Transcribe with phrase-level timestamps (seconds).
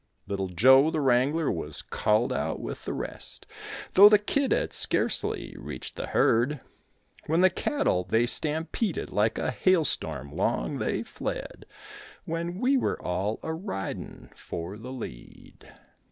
[0.25, 3.45] Little Joe, the wrangler, was called out with the rest;
[3.93, 6.59] Though the kid had scarcely reached the herd,
[7.27, 11.67] When the cattle they stampeded, like a hailstorm long they fled,
[12.25, 15.71] Then we were all a ridin' for the lead.